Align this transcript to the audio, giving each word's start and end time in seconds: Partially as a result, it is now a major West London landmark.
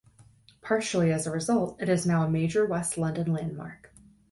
Partially 0.61 1.13
as 1.13 1.27
a 1.27 1.31
result, 1.31 1.79
it 1.79 1.87
is 1.87 2.07
now 2.07 2.23
a 2.25 2.27
major 2.27 2.65
West 2.65 2.97
London 2.97 3.31
landmark. 3.31 3.93